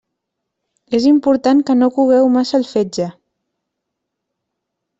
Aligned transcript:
És 0.99 1.05
important 1.09 1.61
que 1.67 1.75
no 1.81 1.89
cogueu 1.99 2.31
massa 2.37 2.57
el 2.61 2.67
fetge. 2.71 3.07